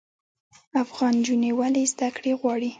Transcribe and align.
افغان 0.83 1.13
نجونې 1.19 1.51
ولې 1.59 1.83
زده 1.93 2.09
کړې 2.15 2.31
غواړي؟ 2.39 2.69